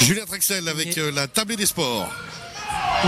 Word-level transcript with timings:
Julien 0.00 0.24
Trexel 0.26 0.68
avec 0.68 0.96
euh, 0.98 1.10
la 1.12 1.26
table 1.26 1.56
des 1.56 1.66
sports. 1.66 2.08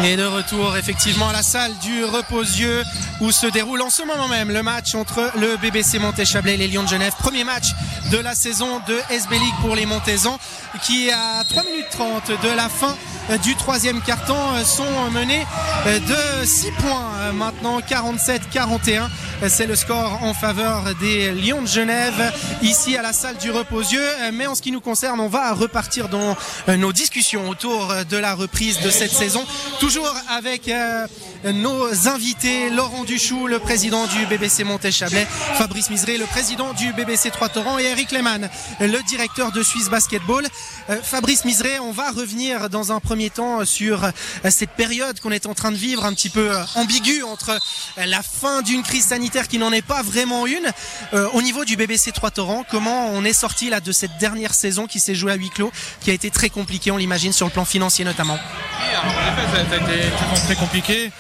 Et 0.05 0.17
de 0.17 0.25
retour 0.25 0.77
effectivement 0.77 1.29
à 1.29 1.33
la 1.33 1.43
salle 1.43 1.73
du 1.83 2.05
Reposieux 2.05 2.83
où 3.21 3.33
se 3.33 3.47
déroule 3.47 3.83
en 3.83 3.91
ce 3.91 4.03
moment 4.03 4.29
même 4.29 4.51
le 4.51 4.63
match 4.63 4.95
entre 4.95 5.31
le 5.37 5.57
BBC 5.57 5.99
Montéchablais 5.99 6.55
et 6.55 6.57
les 6.57 6.69
Lions 6.69 6.85
de 6.85 6.89
Genève. 6.89 7.13
Premier 7.19 7.45
match 7.45 7.67
de 8.11 8.19
la 8.19 8.35
saison 8.35 8.81
de 8.87 8.97
SB 9.11 9.39
League 9.39 9.55
pour 9.61 9.75
les 9.75 9.87
Montaisans 9.87 10.39
qui 10.83 11.11
à 11.11 11.43
3 11.49 11.65
minutes 11.65 11.91
30 11.91 12.31
de 12.43 12.57
la 12.57 12.69
fin 12.69 12.97
du 13.43 13.57
troisième 13.57 14.01
carton 14.01 14.37
sont 14.65 15.11
menés 15.11 15.45
de 15.87 16.45
6 16.45 16.71
points 16.79 17.33
maintenant 17.33 17.81
47-41 17.81 19.09
c'est 19.49 19.67
le 19.67 19.75
score 19.75 20.23
en 20.23 20.35
faveur 20.35 20.95
des 21.01 21.33
Lions 21.33 21.63
de 21.63 21.67
Genève 21.67 22.33
ici 22.63 22.97
à 22.97 23.03
la 23.03 23.13
salle 23.13 23.39
du 23.39 23.51
Reposieux. 23.51 24.05
Mais 24.35 24.47
en 24.47 24.55
ce 24.55 24.61
qui 24.61 24.71
nous 24.71 24.81
concerne 24.81 25.19
on 25.19 25.29
va 25.29 25.53
repartir 25.55 26.09
dans 26.09 26.37
nos 26.69 26.93
discussions 26.93 27.49
autour 27.49 27.95
de 28.09 28.17
la 28.17 28.35
reprise 28.35 28.81
de 28.81 28.91
cette 28.91 29.13
saison. 29.13 29.45
Toujours 29.79 30.15
avec 30.29 30.69
euh, 30.69 31.07
nos 31.53 32.09
invités 32.09 32.69
Laurent 32.71 33.05
Duchou 33.05 33.47
le 33.47 33.59
président 33.59 34.07
du 34.07 34.27
BBC 34.27 34.63
Montéchablais 34.65 35.27
Fabrice 35.55 35.89
Miseré 35.89 36.19
le 36.19 36.27
président 36.27 36.75
du 36.75 36.93
BBC 36.93 37.31
Trois 37.31 37.49
Torrents 37.49 37.79
et 37.79 37.85
Eric 37.85 38.13
Lehmann 38.13 38.51
le 38.81 39.03
directeur 39.09 39.53
de 39.53 39.63
Suisse 39.63 39.89
Basketball. 39.89 40.47
Euh, 40.91 40.99
Fabrice 41.03 41.47
Miseré 41.47 41.79
on 41.81 41.93
va 41.93 42.11
revenir 42.11 42.69
dans 42.69 42.93
un 42.93 43.01
premier 43.01 43.31
temps 43.31 43.65
sur 43.65 44.05
euh, 44.05 44.11
cette 44.51 44.71
période 44.71 45.19
qu'on 45.21 45.31
est 45.31 45.47
en 45.47 45.55
train 45.55 45.73
de 45.73 45.77
vivre 45.77 46.05
un 46.05 46.13
petit 46.13 46.31
peu 46.31 46.51
ambiguë 46.75 47.23
entre 47.23 47.59
la 47.97 48.23
fin 48.23 48.61
d'une 48.63 48.83
crise 48.83 49.07
sanitaire 49.07 49.30
qui 49.31 49.59
n'en 49.59 49.73
est 49.73 49.83
pas 49.83 50.03
vraiment 50.03 50.47
une. 50.47 50.71
Euh, 51.15 51.29
au 51.33 51.43
niveau 51.43 51.65
du 51.65 51.77
BBC 51.77 52.13
Trois 52.13 52.31
Torrents 52.31 52.65
comment 52.69 53.09
on 53.13 53.25
est 53.25 53.33
sorti 53.33 53.71
là 53.71 53.81
de 53.81 53.93
cette 53.93 54.17
dernière 54.19 54.55
saison 54.55 54.87
qui 54.87 54.99
s'est 54.99 55.15
jouée 55.15 55.33
à 55.33 55.37
huis 55.37 55.51
clos 55.51 55.73
qui 56.01 56.11
a 56.11 56.13
été 56.13 56.31
très 56.31 56.51
compliqué 56.51 56.91
on 56.91 56.97
l'imagine 56.97 57.33
sur 57.33 57.47
le 57.47 57.53
plan 57.53 57.65
financier 57.65 58.05
notamment? 58.05 58.35
Oui, 58.35 58.87
alors, 58.91 59.15
en 59.15 59.33
effet, 59.33 59.67
ça, 59.71 59.75
a 59.77 59.89
été 59.89 60.11
très 60.47 60.57
compliqué. 60.57 61.13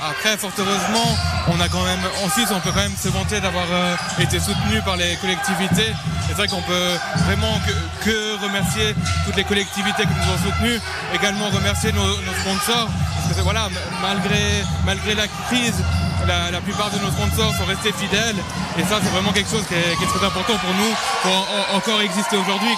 Après 0.00 0.36
fort 0.36 0.52
heureusement 0.56 1.18
on 1.48 1.60
a 1.60 1.68
quand 1.68 1.82
même 1.84 2.00
ensuite 2.24 2.48
on 2.52 2.60
peut 2.60 2.70
quand 2.70 2.82
même 2.82 2.96
se 2.96 3.08
vanter 3.08 3.40
d'avoir 3.40 3.66
euh, 3.70 3.96
été 4.20 4.38
soutenu 4.38 4.80
par 4.84 4.96
les 4.96 5.16
collectivités. 5.16 5.92
C'est 6.26 6.34
vrai 6.34 6.46
qu'on 6.46 6.62
peut 6.62 6.92
vraiment 7.26 7.58
que, 7.66 8.04
que 8.04 8.42
remercier 8.44 8.94
toutes 9.26 9.36
les 9.36 9.44
collectivités 9.44 10.04
qui 10.04 10.08
nous 10.08 10.32
ont 10.32 10.50
soutenus 10.50 10.80
également 11.14 11.48
remercier 11.48 11.92
nos, 11.92 12.06
nos 12.06 12.34
sponsors. 12.40 12.88
Parce 13.24 13.36
que 13.36 13.42
voilà 13.42 13.68
malgré 14.00 14.62
malgré 14.86 15.14
la 15.14 15.26
crise 15.48 15.82
la, 16.28 16.50
la 16.50 16.60
plupart 16.60 16.90
de 16.90 16.98
nos 16.98 17.10
sponsors 17.10 17.54
sont 17.56 17.64
restés 17.64 17.92
fidèles. 17.92 18.36
Et 18.78 18.82
ça 18.82 19.00
c'est 19.02 19.10
vraiment 19.10 19.32
quelque 19.32 19.50
chose 19.50 19.64
qui 19.66 19.74
est, 19.74 19.96
qui 19.96 20.04
est 20.04 20.06
très 20.06 20.24
important 20.26 20.54
pour 20.58 20.74
nous 20.74 20.92
pour 21.22 21.32
en, 21.32 21.74
en, 21.74 21.76
encore 21.78 22.00
exister 22.00 22.36
aujourd'hui 22.36 22.68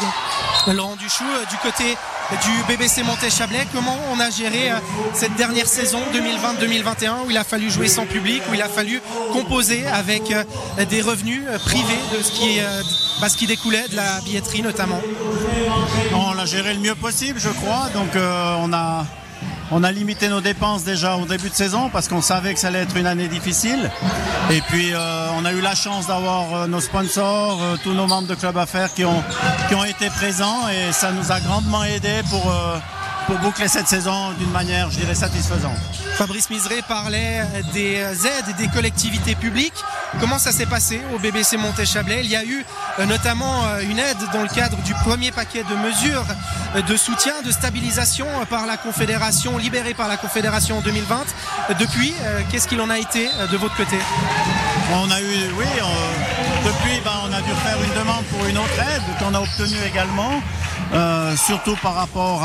Laurent 0.68 0.96
Duchou 0.96 1.24
euh, 1.24 1.44
du 1.50 1.56
côté 1.58 1.96
du 2.44 2.62
BBC 2.68 3.02
Montéchablais 3.02 3.66
comment 3.74 3.96
on 4.12 4.20
a 4.20 4.30
géré 4.30 4.70
euh, 4.70 4.76
cette 5.14 5.34
dernière 5.34 5.66
saison 5.66 6.00
2020-2021 6.14 7.26
où 7.26 7.30
il 7.30 7.36
a 7.36 7.44
fallu 7.44 7.70
jouer 7.70 7.88
sans 7.88 8.06
public 8.06 8.42
où 8.50 8.54
il 8.54 8.62
a 8.62 8.68
fallu 8.68 9.02
composer 9.32 9.86
avec 9.86 10.30
euh, 10.30 10.44
des 10.88 11.02
revenus 11.02 11.42
privés 11.64 11.98
de 12.16 12.22
ce 12.22 12.30
qui, 12.32 12.60
bah, 13.20 13.28
ce 13.28 13.36
qui 13.36 13.46
découlait 13.46 13.88
de 13.88 13.96
la 13.96 14.20
billetterie 14.20 14.62
notamment? 14.62 15.00
On 16.14 16.32
l'a 16.34 16.46
géré 16.46 16.72
le 16.74 16.80
mieux 16.80 16.94
possible 16.94 17.38
je 17.40 17.48
crois. 17.48 17.88
Donc 17.94 18.14
euh, 18.16 18.56
on 18.60 18.72
a 18.72 19.04
on 19.70 19.84
a 19.84 19.92
limité 19.92 20.28
nos 20.28 20.40
dépenses 20.40 20.84
déjà 20.84 21.16
au 21.16 21.26
début 21.26 21.48
de 21.48 21.54
saison 21.54 21.90
parce 21.90 22.08
qu'on 22.08 22.20
savait 22.20 22.54
que 22.54 22.60
ça 22.60 22.68
allait 22.68 22.80
être 22.80 22.96
une 22.96 23.06
année 23.06 23.28
difficile. 23.28 23.90
Et 24.50 24.60
puis 24.62 24.92
euh, 24.92 25.28
on 25.38 25.44
a 25.44 25.52
eu 25.52 25.60
la 25.60 25.74
chance 25.74 26.06
d'avoir 26.08 26.54
euh, 26.54 26.66
nos 26.66 26.80
sponsors 26.80 27.62
euh, 27.62 27.76
tous 27.82 27.92
nos 27.92 28.06
membres 28.06 28.28
de 28.28 28.34
club 28.34 28.56
affaires 28.56 28.92
qui 28.92 29.04
ont 29.04 29.22
qui 29.68 29.74
ont 29.74 29.84
été 29.84 30.08
présents 30.10 30.68
et 30.68 30.92
ça 30.92 31.12
nous 31.12 31.30
a 31.30 31.40
grandement 31.40 31.84
aidé 31.84 32.22
pour 32.30 32.52
pour 33.26 33.38
boucler 33.38 33.68
cette 33.68 33.88
saison 33.88 34.32
d'une 34.32 34.50
manière 34.50 34.90
je 34.90 34.98
dirais 34.98 35.14
satisfaisante. 35.14 35.76
Fabrice 36.16 36.50
Miseré 36.50 36.82
parlait 36.86 37.42
des 37.72 37.96
aides 37.96 38.56
des 38.58 38.68
collectivités 38.68 39.34
publiques. 39.34 39.72
Comment 40.18 40.38
ça 40.38 40.52
s'est 40.52 40.66
passé 40.66 41.00
au 41.14 41.18
BBC 41.18 41.56
Montéchablais? 41.56 42.20
Il 42.24 42.30
y 42.30 42.36
a 42.36 42.44
eu 42.44 42.64
euh, 42.98 43.06
notamment 43.06 43.64
euh, 43.64 43.80
une 43.80 43.98
aide 43.98 44.18
dans 44.32 44.42
le 44.42 44.48
cadre 44.48 44.76
du 44.82 44.92
premier 44.94 45.30
paquet 45.30 45.62
de 45.62 45.74
mesures 45.76 46.24
euh, 46.74 46.82
de 46.82 46.96
soutien 46.96 47.40
de 47.42 47.50
stabilisation 47.50 48.26
par 48.50 48.66
la 48.66 48.76
confédération 48.76 49.56
libérée 49.56 49.94
par 49.94 50.08
la 50.08 50.16
confédération 50.16 50.78
en 50.78 50.80
2020 50.80 51.24
depuis 51.78 52.14
qu'est-ce 52.50 52.66
qu'il 52.68 52.80
en 52.80 52.90
a 52.90 52.98
été 52.98 53.28
de 53.50 53.56
votre 53.56 53.76
côté? 53.76 53.96
On 54.92 55.10
a 55.10 55.20
eu 55.20 55.24
oui 55.56 55.66
on, 55.82 56.66
depuis 56.66 57.00
ben, 57.04 57.19
a 57.40 57.42
dû 57.42 57.54
faire 57.60 57.82
une 57.82 57.98
demande 57.98 58.24
pour 58.26 58.44
une 58.46 58.58
autre 58.58 58.80
aide 58.80 59.02
qu'on 59.18 59.34
a 59.34 59.40
obtenu 59.40 59.76
également 59.86 60.42
euh, 60.92 61.36
surtout 61.36 61.76
par 61.76 61.94
rapport 61.94 62.42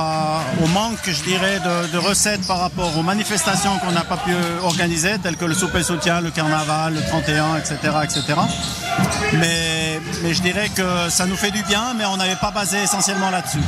au 0.64 0.68
manque 0.68 1.00
je 1.06 1.24
dirais 1.24 1.60
de, 1.60 1.98
recettes 1.98 2.46
par 2.48 2.60
rapport 2.60 2.96
aux 2.98 3.02
manifestations 3.02 3.78
qu'on 3.80 3.92
n'a 3.92 4.04
pas 4.04 4.18
pu 4.18 4.34
organiser 4.64 5.18
telles 5.20 5.36
que 5.36 5.46
le 5.46 5.54
souper 5.54 5.84
soutien 5.84 6.22
le 6.22 6.32
carnaval 6.32 6.94
le 6.94 7.02
31 7.02 7.58
etc 7.58 7.76
etc 8.04 8.40
mais, 9.34 10.00
mais 10.24 10.34
je 10.34 10.42
dirais 10.42 10.70
que 10.70 11.10
ça 11.10 11.26
nous 11.26 11.36
fait 11.36 11.52
du 11.52 11.64
bien 11.64 11.94
mais 11.98 12.06
on 12.06 12.18
n'avait 12.18 12.38
pas 12.38 12.52
basé 12.52 12.78
essentiellement 12.82 13.32
là 13.32 13.42
dessus 13.42 13.66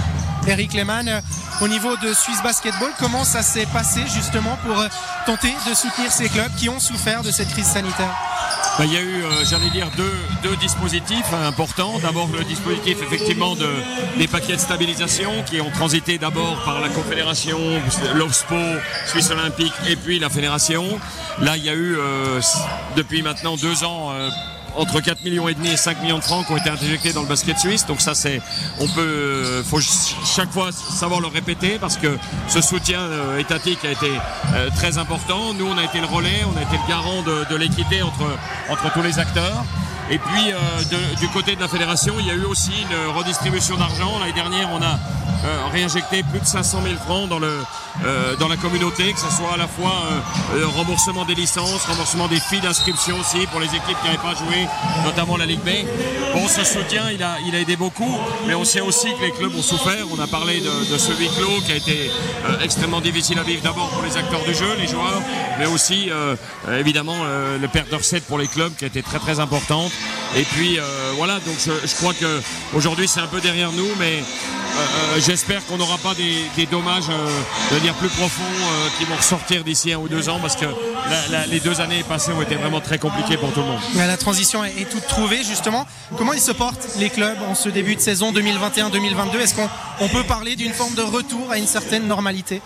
Eric 0.47 0.73
Lehmann 0.73 1.21
au 1.61 1.67
niveau 1.67 1.97
de 1.97 2.13
Suisse 2.13 2.41
basketball 2.41 2.91
comment 2.99 3.25
ça 3.25 3.41
s'est 3.41 3.67
passé 3.73 4.01
justement 4.13 4.57
pour 4.65 4.81
tenter 5.25 5.53
de 5.69 5.73
soutenir 5.73 6.09
ces 6.11 6.29
clubs 6.29 6.53
qui 6.55 6.69
ont 6.69 6.79
souffert 6.79 7.21
de 7.21 7.31
cette 7.31 7.49
crise 7.49 7.67
sanitaire? 7.67 8.15
Ben, 8.77 8.85
il 8.85 8.93
y 8.93 8.97
a 8.97 9.01
eu 9.01 9.23
euh, 9.23 9.43
j'allais 9.43 9.71
dire 9.71 9.89
deux, 9.97 10.13
deux 10.43 10.55
dispositifs 10.57 11.33
importants. 11.33 11.97
D'abord 11.97 12.29
le 12.31 12.43
dispositif 12.43 13.01
effectivement 13.01 13.55
de 13.55 13.67
des 14.19 14.27
paquets 14.27 14.53
de 14.53 14.61
stabilisation 14.61 15.31
qui 15.47 15.59
ont 15.61 15.71
transité 15.71 16.19
d'abord 16.19 16.63
par 16.63 16.79
la 16.79 16.89
confédération 16.89 17.57
l'OSPO 18.13 18.55
Suisse 19.07 19.31
olympique 19.31 19.73
et 19.89 19.95
puis 19.95 20.19
la 20.19 20.29
fédération. 20.29 20.99
Là 21.41 21.57
il 21.57 21.65
y 21.65 21.69
a 21.69 21.73
eu 21.73 21.97
euh, 21.97 22.39
depuis 22.95 23.23
maintenant 23.23 23.55
deux 23.55 23.83
ans 23.83 24.11
euh, 24.11 24.29
entre 24.77 25.01
4 25.01 25.23
millions 25.23 25.47
et 25.47 25.55
demi 25.55 25.69
et 25.69 25.77
5 25.77 26.01
millions 26.01 26.19
de 26.19 26.23
francs 26.23 26.45
qui 26.45 26.53
ont 26.53 26.57
été 26.57 26.69
injectés 26.69 27.11
dans 27.11 27.23
le 27.23 27.27
basket 27.27 27.57
suisse. 27.57 27.85
Donc 27.85 27.99
ça 27.99 28.13
c'est 28.13 28.41
on 28.79 28.87
peut 28.87 29.01
euh, 29.01 29.63
faut 29.63 29.79
chaque 29.81 30.51
fois 30.51 30.71
savoir 30.71 31.19
le 31.19 31.27
répéter 31.27 31.77
parce 31.79 31.97
que 31.97 32.17
ce 32.47 32.61
soutien 32.61 33.01
euh, 33.01 33.39
étatique 33.39 33.83
a 33.83 33.91
été 33.91 34.11
euh, 34.53 34.69
très 34.75 34.97
important. 34.97 35.53
Nous 35.53 35.65
on 35.65 35.77
a 35.77 35.83
été 35.83 35.99
le 35.99 36.05
relais 36.05 36.43
on 36.53 36.57
a 36.57 36.61
été 36.61 36.77
le 36.77 36.87
garant 36.87 37.21
de, 37.23 37.55
l'équité 37.57 38.03
entre 38.03 38.93
tous 38.93 39.01
les 39.01 39.17
acteurs 39.17 39.63
et 40.09 40.17
puis 40.17 40.51
euh, 40.51 41.15
du 41.19 41.27
côté 41.29 41.55
de 41.55 41.61
la 41.61 41.67
fédération 41.67 42.13
il 42.19 42.27
y 42.27 42.31
a 42.31 42.33
eu 42.33 42.45
aussi 42.45 42.71
une 42.81 43.15
redistribution 43.15 43.75
d'argent. 43.77 44.19
L'année 44.19 44.33
dernière 44.33 44.69
on 44.71 44.81
a 44.81 44.93
euh, 45.45 45.67
réinjecté 45.71 46.23
plus 46.23 46.39
de 46.39 46.45
500 46.45 46.81
000 46.83 46.95
francs 46.95 47.27
dans 47.29 47.39
le 47.39 47.51
euh, 48.05 48.35
dans 48.37 48.47
la 48.47 48.57
communauté 48.57 49.11
que 49.11 49.19
ce 49.19 49.29
soit 49.29 49.53
à 49.53 49.57
la 49.57 49.67
fois 49.67 49.91
remboursement 50.75 51.25
des 51.25 51.35
licences 51.35 51.85
remboursement 51.85 52.27
des 52.27 52.39
filles 52.39 52.61
d'inscription 52.61 53.19
aussi 53.19 53.45
pour 53.47 53.59
les 53.59 53.67
équipes 53.67 53.97
qui 54.01 54.05
n'avaient 54.05 54.17
pas 54.17 54.35
joué 54.35 54.67
notamment 55.03 55.35
la 55.35 55.45
Ligue 55.45 55.61
B. 55.61 55.69
Bon 56.33 56.47
ce 56.47 56.63
soutien 56.63 57.09
il 57.11 57.21
a 57.21 57.37
il 57.45 57.55
a 57.55 57.59
aidé 57.59 57.75
beaucoup 57.75 58.17
mais 58.47 58.55
on 58.55 58.63
sait 58.63 58.81
aussi 58.81 59.07
que 59.15 59.25
les 59.25 59.31
clubs 59.31 59.55
ont 59.55 59.61
souffert. 59.61 60.05
On 60.15 60.19
a 60.21 60.27
parlé 60.27 60.61
de, 60.61 60.91
de 60.91 60.97
ce 60.97 61.11
huis 61.11 61.29
clos 61.37 61.61
qui 61.65 61.71
a 61.73 61.75
été 61.75 62.11
extrêmement 62.61 63.01
difficile 63.01 63.39
à 63.39 63.43
vivre 63.43 63.61
d'abord 63.61 63.89
pour 63.89 64.03
les 64.03 64.15
acteurs 64.15 64.43
du 64.43 64.53
jeu 64.53 64.75
les 64.79 64.87
joueurs 64.87 65.21
mais 65.59 65.65
aussi 65.65 66.09
euh, 66.09 66.35
évidemment 66.79 67.17
euh, 67.23 67.57
le 67.57 67.67
perte 67.67 67.89
de 67.89 68.19
pour 68.19 68.37
les 68.37 68.47
clubs 68.47 68.73
qui 68.75 68.83
a 68.83 68.87
été 68.87 69.01
très 69.03 69.19
très 69.19 69.39
importante. 69.39 69.91
Et 70.35 70.43
puis 70.43 70.79
euh, 70.79 70.83
voilà 71.15 71.39
donc 71.39 71.55
je, 71.59 71.95
crois 71.95 72.13
que 72.13 72.41
aujourd'hui 72.73 73.07
c'est 73.07 73.19
un 73.19 73.27
peu 73.27 73.41
derrière 73.41 73.71
nous 73.71 73.89
mais 73.99 74.21
euh, 74.77 74.79
euh, 74.79 75.19
j'espère 75.19 75.65
qu'on 75.65 75.77
n'aura 75.77 75.97
pas 75.97 76.13
des, 76.13 76.65
dommages 76.67 77.09
euh, 77.09 77.73
de 77.73 77.79
dire 77.79 77.93
plus 77.95 78.09
profonds 78.09 78.43
euh, 78.43 78.87
qui 78.97 79.05
vont 79.05 79.15
ressortir 79.15 79.63
d'ici 79.63 79.91
un 79.93 79.97
ou 79.97 80.07
deux 80.07 80.29
ans 80.29 80.39
parce 80.39 80.55
que 80.55 80.65
les 81.49 81.59
deux 81.59 81.81
années 81.81 82.03
passées 82.03 82.31
ont 82.31 82.41
été 82.41 82.55
vraiment 82.55 82.81
très 82.81 82.99
compliquées 82.99 83.37
pour 83.37 83.51
tout 83.53 83.61
le 83.61 83.65
monde. 83.65 83.79
La 83.95 84.17
transition 84.17 84.63
est, 84.63 84.81
est 84.81 84.89
toute 84.89 85.07
trouvée 85.07 85.43
justement. 85.43 85.87
Comment 86.17 86.33
ils 86.33 86.41
se 86.41 86.51
portent 86.51 86.87
les 86.99 87.09
clubs 87.09 87.37
en 87.49 87.55
ce 87.55 87.69
début 87.69 87.95
de 87.95 88.01
saison 88.01 88.31
2021 88.31 88.89
2022 88.89 89.39
est-ce 89.39 89.55
qu'on 89.55 89.69
on 89.99 90.09
peut 90.09 90.23
parler 90.23 90.55
d'une 90.55 90.73
forme 90.73 90.93
de 90.93 91.01
retour 91.01 91.49
à 91.51 91.57
une 91.57 91.67
certaine 91.67 92.07
normalité? 92.07 92.61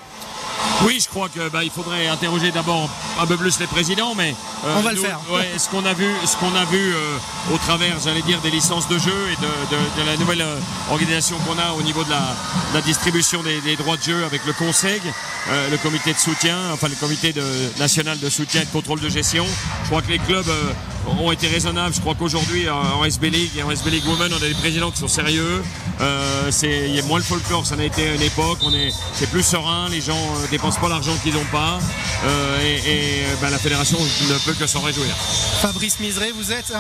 Oui, 0.86 1.00
je 1.00 1.08
crois 1.08 1.30
que 1.30 1.50
bah, 1.50 1.64
il 1.64 1.70
faudrait 1.70 2.08
interroger 2.08 2.52
d'abord 2.52 2.90
un 3.20 3.26
peu 3.28 3.38
plus 3.38 3.60
les 3.60 3.68
présidents, 3.68 4.14
mais 4.16 4.36
euh, 4.66 4.76
on 4.78 4.82
va 4.82 4.92
nous, 4.92 5.02
le 5.02 5.08
faire. 5.08 5.20
Ouais, 5.32 5.48
ce 5.58 5.70
qu'on 5.70 5.86
a 5.86 5.94
vu, 5.94 6.10
ce 6.26 6.36
qu'on 6.38 6.56
a 6.56 6.66
vu 6.66 6.94
euh, 6.94 7.54
au 7.54 7.58
travers, 7.58 8.00
j'allais 8.04 8.22
dire, 8.24 8.40
des 8.42 8.50
licences 8.50 8.88
de 8.88 8.98
jeu 8.98 9.14
et 9.32 9.36
de, 9.36 9.76
de, 9.76 10.02
de 10.02 10.10
la 10.10 10.18
nouvelle 10.18 10.42
euh, 10.42 10.58
organisation 10.90 11.38
qu'on 11.40 11.60
a 11.60 11.74
au 11.78 11.82
niveau 11.84 12.04
de 12.04 12.10
la, 12.10 12.20
de 12.20 12.74
la 12.76 12.82
distribution 12.82 13.44
des, 13.44 13.62
des 13.62 13.76
droits 13.76 13.98
de 13.98 14.04
jeu 14.04 14.26
avec 14.26 14.46
le 14.46 14.54
Conseil, 14.54 15.02
euh, 15.50 15.70
le 15.70 15.78
comité 15.78 16.14
de 16.14 16.20
soutien, 16.20 16.58
enfin 16.74 16.88
le 16.88 16.96
comité 16.96 17.34
de, 17.34 17.44
national 17.80 18.20
de 18.20 18.30
soutien 18.30 18.62
et 18.62 18.66
de 18.66 18.72
contrôle 18.72 19.00
de 19.00 19.10
gestion? 19.10 19.46
Je 19.84 19.88
crois 19.88 20.02
que 20.02 20.12
les 20.12 20.20
clubs 20.20 20.50
euh, 20.50 20.72
ont 21.08 21.32
été 21.32 21.48
raisonnables. 21.48 21.94
Je 21.94 22.02
crois 22.02 22.16
qu'aujourd'hui 22.16 22.70
en 22.70 23.04
SB 23.04 23.30
League 23.30 23.52
et 23.58 23.64
en 23.64 23.72
SB 23.72 23.92
League 23.92 24.08
Women, 24.08 24.32
on 24.34 24.44
a 24.44 24.48
des 24.48 24.54
présidents 24.54 24.92
qui 24.92 25.00
sont 25.00 25.08
sérieux. 25.08 25.64
Euh, 26.00 26.52
il 26.64 26.96
y 26.96 27.00
a 27.00 27.04
moins 27.04 27.20
le 27.20 27.24
folklore, 27.24 27.66
ça 27.66 27.76
n'a 27.76 27.86
été 27.86 28.16
une 28.16 28.22
époque, 28.22 28.60
on 28.64 28.74
est 28.74 28.92
c'est 29.14 29.30
plus 29.30 29.44
serein, 29.44 29.88
les 29.90 30.02
gens 30.02 30.18
euh, 30.18 30.48
dépensent 30.50 30.80
pas 30.80 30.90
l'argent 30.90 31.14
qu'ils 31.22 31.34
n'ont 31.34 31.46
pas 31.52 31.80
euh, 32.26 32.60
et, 32.86 33.24
ben, 33.42 33.50
la 33.50 33.58
fédération 33.58 33.98
ne 34.00 34.38
peut 34.46 34.54
que 34.54 34.68
s'en 34.68 34.82
réjouir. 34.82 35.14
Fabrice 35.62 36.00
Miseré, 36.00 36.32
vous 36.32 36.52
êtes 36.52 36.74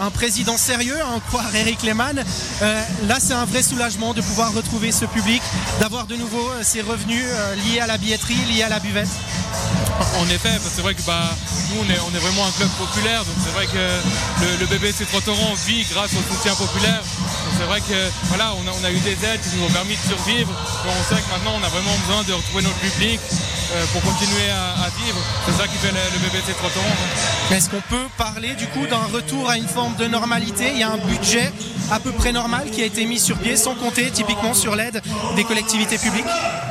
un, 0.00 0.10
président 0.10 0.56
sérieux, 0.56 0.98
en 1.04 1.20
croire 1.20 1.54
Eric 1.54 1.82
Lehmann. 1.82 2.22
Euh, 2.62 2.82
là, 3.06 3.16
c'est 3.18 3.32
un 3.32 3.44
vrai 3.44 3.62
soulagement 3.62 4.14
de 4.14 4.20
pouvoir 4.20 4.52
retrouver 4.52 4.92
ce 4.92 5.04
public, 5.04 5.42
d'avoir 5.80 6.06
de 6.06 6.16
nouveau 6.16 6.48
euh, 6.50 6.62
ces 6.62 6.80
revenus 6.80 7.24
euh, 7.24 7.54
liés 7.56 7.80
à 7.80 7.86
la 7.86 7.98
billetterie, 7.98 8.36
liés 8.52 8.62
à 8.62 8.68
la 8.68 8.80
buvette. 8.80 9.08
En 10.20 10.28
effet, 10.28 10.50
c'est 10.62 10.82
vrai 10.82 10.94
que 10.94 11.02
bah, 11.02 11.22
nous, 11.70 11.82
on 11.82 11.90
est, 11.90 11.98
on 12.00 12.14
est, 12.14 12.18
vraiment 12.18 12.46
un 12.46 12.50
club 12.52 12.68
populaire, 12.78 13.24
donc 13.24 13.34
c'est 13.42 13.52
vrai 13.52 13.66
que 13.66 14.60
le, 14.60 14.66
BBC 14.66 15.04
Trottoran 15.06 15.54
vit 15.66 15.84
grâce 15.90 16.12
au 16.14 16.34
soutien 16.34 16.54
populaire. 16.54 17.02
C'est 17.58 17.66
vrai 17.66 17.80
que 17.80 18.10
voilà, 18.28 18.52
on 18.58 18.66
a, 18.66 18.72
on 18.72 18.84
a, 18.84 18.90
eu 18.90 18.98
des 19.00 19.12
aides 19.12 19.40
qui 19.40 19.56
nous 19.56 19.66
ont 19.66 19.70
permis 19.70 19.96
de 19.96 20.14
survivre. 20.14 20.50
on 20.86 21.14
sait 21.14 21.20
que 21.20 21.30
maintenant, 21.30 21.54
on 21.60 21.64
a 21.64 21.68
vraiment 21.68 21.94
besoin 22.06 22.22
de 22.24 22.32
retrouver 22.32 22.62
notre 22.62 22.78
public 22.78 23.20
pour 23.92 24.02
continuer 24.02 24.50
à, 24.50 24.88
vivre. 25.04 25.18
C'est 25.46 25.52
ça 25.52 25.66
qui 25.66 25.76
fait 25.78 25.92
le, 25.92 25.98
le 26.14 26.18
BBC 26.30 26.52
Trottoran. 26.54 26.94
Est-ce 27.50 27.70
qu'on 27.70 27.82
peut 27.88 28.08
parler 28.16 28.54
du 28.54 28.66
coup 28.68 28.86
d'un 28.86 29.06
retour 29.12 29.48
à 29.48 29.56
une 29.56 29.68
forme 29.68 29.96
de 29.96 30.06
normalité? 30.06 30.70
Il 30.72 30.78
y 30.78 30.82
a 30.82 30.90
un 30.90 30.98
budget 30.98 31.52
à 31.90 32.00
peu 32.00 32.10
près 32.12 32.32
normal 32.32 32.70
qui 32.70 32.82
a 32.82 32.86
été 32.86 33.04
mis 33.06 33.18
sur 33.18 33.36
pied, 33.38 33.56
sans 33.56 33.74
compter 33.74 34.10
typiquement 34.10 34.54
sur 34.54 34.74
l'aide 34.74 35.02
des 35.36 35.44
collectivités 35.44 35.98
publiques 35.98 36.24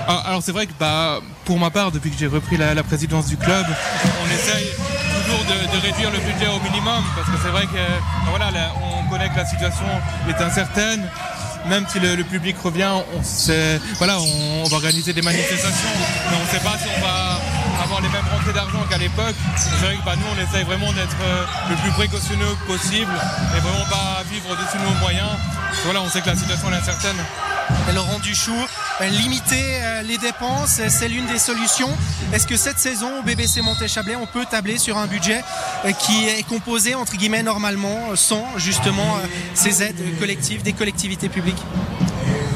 ah, 0.08 0.24
Alors 0.26 0.42
c'est 0.44 0.52
vrai 0.52 0.68
que 0.68 0.74
bah, 0.80 1.20
pour 1.46 1.60
ma 1.60 1.70
part, 1.70 1.92
depuis 1.92 2.12
que 2.12 2.18
j'ai 2.18 2.28
repris 2.28 2.58
la, 2.58 2.84
présidence 2.84 3.28
du 3.28 3.38
club, 3.38 3.66
on 4.24 4.34
essaye 4.34 4.68
toujours 5.26 5.46
de, 5.46 5.82
réduire 5.82 6.12
le 6.12 6.20
budget 6.20 6.48
au 6.48 6.60
minimum 6.64 7.04
parce 7.16 7.28
que 7.28 7.38
c'est 7.42 7.50
vrai 7.50 7.66
que 7.66 7.74
bah, 7.74 8.30
voilà, 8.30 8.48
on 8.82 9.10
connaît 9.10 9.30
que 9.30 9.38
la 9.38 9.46
situation 9.46 9.86
est 10.30 10.42
incertaine. 10.42 11.08
Même 11.70 11.86
si 11.88 11.98
le, 11.98 12.22
public 12.26 12.58
revient, 12.62 12.92
on, 12.92 13.22
voilà, 13.98 14.18
on, 14.20 14.64
va 14.66 14.76
organiser 14.76 15.14
des 15.14 15.22
manifestations, 15.22 15.90
mais 16.30 16.38
on 16.38 16.46
ne 16.46 16.50
sait 16.50 16.64
pas 16.64 16.78
si 16.78 16.90
on 16.98 17.02
va 17.02 17.40
d'argent 18.54 18.84
qu'à 18.90 18.98
l'époque. 18.98 19.36
Que 19.82 20.06
bah, 20.06 20.14
nous, 20.16 20.26
on 20.34 20.42
essaye 20.42 20.64
vraiment 20.64 20.92
d'être 20.94 21.18
euh, 21.22 21.46
le 21.70 21.76
plus 21.78 21.92
précautionneux 21.92 22.56
possible 22.68 23.12
et 23.56 23.60
vraiment 23.60 23.86
pas 23.90 24.24
vivre 24.32 24.50
au-dessus 24.52 24.78
de 24.78 24.84
nos 24.84 25.00
moyens. 25.00 25.30
Voilà, 25.84 26.02
on 26.02 26.10
sait 26.10 26.22
que 26.22 26.28
la 26.28 26.36
situation 26.36 26.72
est 26.72 26.76
incertaine. 26.76 27.18
Laurent 27.94 28.20
Duchou, 28.20 28.54
euh, 29.02 29.06
limiter 29.08 29.82
euh, 29.82 30.02
les 30.04 30.18
dépenses, 30.18 30.82
c'est 30.88 31.08
l'une 31.10 31.26
des 31.28 31.40
solutions. 31.40 31.90
Est-ce 32.34 32.48
que 32.48 32.58
cette 32.58 32.80
saison 32.80 33.20
au 33.20 33.24
BBC 33.24 33.62
Monté-Chablais, 33.62 34.16
on 34.16 34.26
peut 34.26 34.46
tabler 34.50 34.78
sur 34.78 34.98
un 34.98 35.08
budget 35.08 35.42
qui 36.00 36.28
est 36.28 36.44
composé 36.44 36.96
entre 36.96 37.16
guillemets 37.16 37.44
normalement 37.44 38.16
sans 38.16 38.46
justement 38.58 39.18
ces 39.54 39.84
aides 39.84 40.20
collectives 40.20 40.64
des 40.64 40.74
collectivités 40.74 41.30
publiques? 41.30 41.62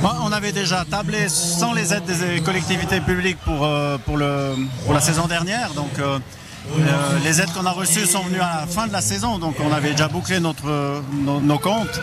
On 0.04 0.32
avait 0.32 0.52
déjà 0.52 0.86
tablé 0.90 1.30
sans 1.30 1.74
les 1.74 1.94
aides 1.94 2.06
des 2.06 2.42
collectivités 2.42 3.02
publiques 3.02 3.38
pour, 3.46 3.68
pour, 4.06 4.18
le, 4.18 4.56
pour 4.86 4.94
la 4.94 5.02
saison 5.02 5.28
dernière. 5.28 5.74
Donc, 5.74 5.92
les 7.24 7.42
aides 7.42 7.52
qu'on 7.54 7.66
a 7.66 7.72
reçues 7.72 8.06
sont 8.06 8.24
venues 8.24 8.42
à 8.42 8.62
la 8.62 8.68
fin 8.68 8.88
de 8.88 8.94
la 8.94 9.02
saison, 9.02 9.38
donc 9.38 9.56
on 9.60 9.74
avait 9.74 9.92
déjà 9.92 10.08
bouclé 10.08 10.40
notre, 10.40 11.02
nos, 11.24 11.60
comptes. 11.60 12.02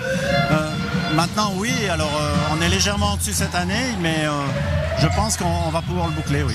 Maintenant, 1.14 1.52
oui, 1.58 1.73
alors 1.88 2.11
euh, 2.20 2.35
on 2.52 2.61
est 2.61 2.69
légèrement 2.69 3.12
en 3.12 3.17
dessus 3.17 3.32
cette 3.32 3.55
année, 3.55 3.94
mais 4.00 4.17
euh, 4.25 4.31
je 4.99 5.06
pense 5.14 5.37
qu'on 5.37 5.70
va 5.70 5.81
pouvoir 5.81 6.08
le 6.08 6.12
boucler, 6.12 6.43
oui. 6.43 6.55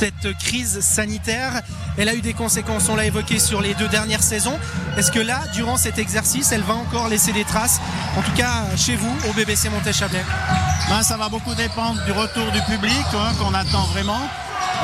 Cette 0.00 0.32
crise 0.38 0.80
sanitaire, 0.80 1.60
elle 1.98 2.08
a 2.08 2.14
eu 2.14 2.22
des 2.22 2.32
conséquences, 2.32 2.88
on 2.88 2.96
l'a 2.96 3.04
évoqué 3.04 3.38
sur 3.38 3.60
les 3.60 3.74
deux 3.74 3.88
dernières 3.88 4.22
saisons. 4.22 4.58
Est-ce 4.96 5.12
que 5.12 5.18
là, 5.18 5.40
durant 5.52 5.76
cet 5.76 5.98
exercice, 5.98 6.52
elle 6.52 6.62
va 6.62 6.72
encore 6.72 7.08
laisser 7.08 7.32
des 7.32 7.44
traces, 7.44 7.82
en 8.16 8.22
tout 8.22 8.32
cas 8.32 8.64
chez 8.78 8.96
vous, 8.96 9.14
au 9.28 9.34
BBC 9.34 9.68
Monté-Chablais? 9.68 10.24
Ben, 10.88 11.02
Ça 11.02 11.18
va 11.18 11.28
beaucoup 11.28 11.54
dépendre 11.54 12.02
du 12.06 12.12
retour 12.12 12.50
du 12.50 12.62
public 12.62 13.04
hein, 13.12 13.34
qu'on 13.38 13.52
attend 13.52 13.84
vraiment. 13.92 14.22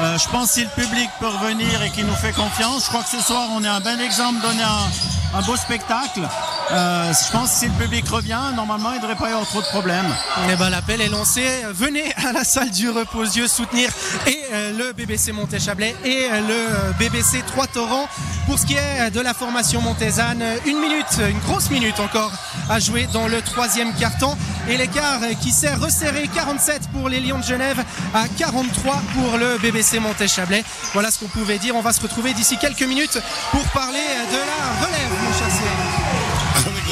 Euh, 0.01 0.19
je 0.19 0.29
pense 0.29 0.49
que 0.49 0.55
si 0.57 0.65
le 0.65 0.83
public 0.83 1.09
peut 1.19 1.29
revenir 1.29 1.83
et 1.83 1.89
qu'il 1.89 2.05
nous 2.05 2.15
fait 2.17 2.33
confiance, 2.33 2.85
je 2.85 2.89
crois 2.89 3.03
que 3.03 3.09
ce 3.09 3.23
soir 3.23 3.49
on 3.53 3.65
est 3.65 3.69
un 3.69 3.81
bon 3.81 3.99
exemple, 3.99 4.43
donner 4.43 4.65
un, 4.65 5.39
un 5.39 5.43
beau 5.47 5.57
spectacle. 5.57 6.29
Euh, 6.71 7.13
je 7.13 7.33
pense 7.33 7.51
que 7.53 7.57
si 7.59 7.67
le 7.67 7.73
public 7.73 8.09
revient, 8.09 8.41
normalement, 8.55 8.91
il 8.93 8.97
ne 8.97 9.03
devrait 9.03 9.17
pas 9.17 9.29
y 9.29 9.33
avoir 9.33 9.47
trop 9.47 9.61
de 9.61 9.67
problèmes. 9.67 10.07
Eh 10.51 10.57
ben, 10.57 10.69
L'appel 10.71 11.01
est 11.01 11.09
lancé. 11.09 11.43
Venez 11.73 12.13
à 12.27 12.33
la 12.33 12.45
salle 12.45 12.71
du 12.71 12.91
Reposieux 12.91 13.47
soutenir 13.47 13.91
et 14.27 14.39
euh, 14.53 14.73
le 14.77 14.93
BBC 14.93 15.33
Monté-Chablais 15.33 15.95
et 16.05 16.25
euh, 16.31 16.41
le 16.41 16.93
BBC 16.99 17.43
Trois-Torrents. 17.47 18.09
Pour 18.47 18.59
ce 18.59 18.67
qui 18.67 18.75
est 18.75 19.11
de 19.11 19.21
la 19.21 19.35
formation 19.35 19.81
montésane, 19.81 20.43
une 20.67 20.81
minute, 20.81 21.19
une 21.19 21.39
grosse 21.41 21.71
minute 21.71 21.99
encore 22.01 22.33
à 22.69 22.81
jouer 22.81 23.09
dans 23.13 23.29
le 23.29 23.43
troisième 23.43 23.93
carton. 23.95 24.37
Et 24.69 24.77
l'écart 24.77 25.21
qui 25.41 25.53
s'est 25.53 25.75
resserré 25.75 26.29
47 26.35 26.89
pour 26.93 27.09
les 27.09 27.21
Lions 27.21 27.39
de 27.39 27.45
Genève 27.45 27.83
à 28.15 28.25
43 28.37 29.03
pour 29.15 29.39
le 29.39 29.59
BBC 29.59 30.01
Monté-Chablais. 30.01 30.65
Voilà 30.93 31.11
ce 31.11 31.21
qu'on 31.21 31.29
pouvait 31.29 31.59
dire. 31.59 31.77
On 31.77 31.83
va 31.83 31.93
se 31.93 32.01
retrouver 32.01 32.35
d'ici 32.35 32.57
quelques 32.59 32.83
minutes 32.83 33.19
pour 33.53 33.65
parler 33.69 33.99
de 33.99 34.37
la 34.37 34.87
relève, 34.87 35.11
mon 35.23 35.31
avec 35.31 35.86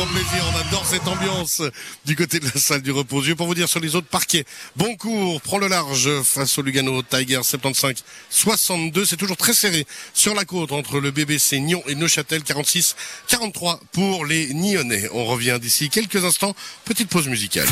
plaisir, 0.02 0.44
on 0.52 0.68
adore 0.68 0.84
cette 0.84 1.06
ambiance 1.06 1.62
du 2.04 2.16
côté 2.16 2.40
de 2.40 2.46
la 2.46 2.60
salle 2.60 2.82
du 2.82 2.90
repos. 2.90 3.22
pour 3.36 3.46
vous 3.46 3.54
dire 3.54 3.68
sur 3.68 3.78
les 3.78 3.94
autres 3.94 4.08
parquets. 4.08 4.44
Boncourt 4.76 5.40
prend 5.40 5.58
le 5.58 5.68
large 5.68 6.22
face 6.22 6.58
au 6.58 6.62
Lugano 6.62 7.02
Tiger 7.02 7.40
75-62. 7.40 9.06
C'est 9.06 9.16
toujours 9.16 9.36
très 9.36 9.54
serré 9.54 9.86
sur 10.12 10.34
la 10.34 10.44
côte 10.44 10.72
entre 10.72 10.98
le 10.98 11.12
BBC 11.12 11.60
Nyon 11.60 11.82
et 11.86 11.94
Neuchâtel 11.94 12.42
46-43 12.42 13.78
pour 13.92 14.26
les 14.26 14.52
Nyonnais. 14.52 15.08
On 15.12 15.24
revient 15.26 15.58
d'ici 15.60 15.88
quelques 15.90 16.24
instants. 16.24 16.54
Petite 16.84 17.08
pause 17.08 17.28
musicale. 17.28 17.68